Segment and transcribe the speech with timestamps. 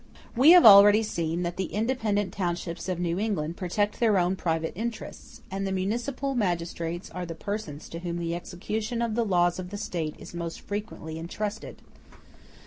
[0.35, 4.73] We have already seen that the independent townships of New England protect their own private
[4.75, 9.59] interests; and the municipal magistrates are the persons to whom the execution of the laws
[9.59, 11.83] of the State is most frequently entrusted.